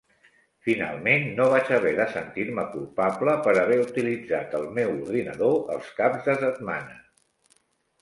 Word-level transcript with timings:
Finalment, 0.67 1.27
no 1.39 1.45
vaig 1.51 1.69
haver 1.77 1.91
de 1.99 2.07
sentir-me 2.13 2.65
culpable 2.73 3.37
per 3.49 3.55
haver 3.67 3.79
utilitzat 3.85 4.59
el 4.63 4.69
meu 4.81 4.93
ordinador 4.99 5.63
els 5.79 5.97
caps 6.03 6.31
de 6.33 6.41
setmana. 6.49 7.03